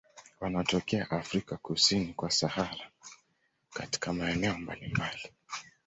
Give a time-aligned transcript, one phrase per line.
[0.39, 2.91] Wanatokea Afrika kusini kwa Sahara
[3.73, 5.31] katika maeneo mbalimbali.